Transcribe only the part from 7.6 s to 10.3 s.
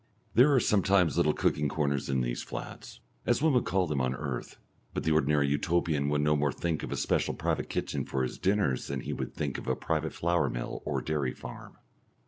kitchen for his dinners than he would think of a private